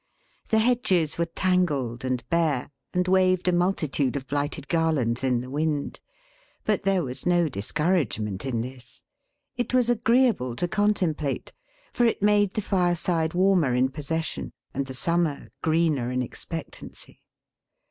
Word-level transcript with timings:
The 0.49 0.57
hedges 0.57 1.19
were 1.19 1.27
tangled 1.27 2.03
and 2.03 2.27
bare, 2.27 2.71
and 2.91 3.07
waved 3.07 3.47
a 3.47 3.51
multitude 3.53 4.15
of 4.15 4.25
blighted 4.25 4.67
garlands 4.67 5.23
in 5.23 5.41
the 5.41 5.49
wind; 5.51 5.99
but 6.65 6.81
there 6.81 7.03
was 7.03 7.27
no 7.27 7.47
discouragement 7.47 8.43
in 8.43 8.61
this. 8.61 9.03
It 9.57 9.75
was 9.75 9.91
agreeable 9.91 10.55
to 10.55 10.67
contemplate; 10.67 11.53
for 11.93 12.07
it 12.07 12.19
made 12.23 12.55
the 12.55 12.61
fireside 12.63 13.35
warmer 13.35 13.75
in 13.75 13.89
possession, 13.89 14.53
and 14.73 14.87
the 14.87 14.95
summer 14.95 15.49
greener 15.61 16.09
in 16.09 16.23
expectancy. 16.23 17.21